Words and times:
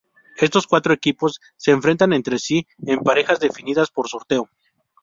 Estos 0.39 0.65
cuatro 0.65 0.93
equipos 0.95 1.39
se 1.57 1.69
enfrentan 1.69 2.11
entre 2.13 2.39
sí 2.39 2.65
en 2.87 3.01
parejas 3.01 3.39
definidas 3.39 3.91
por 3.91 4.09
sorteo. 4.09 4.49